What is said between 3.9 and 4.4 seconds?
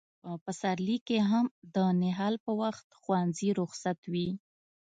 وي.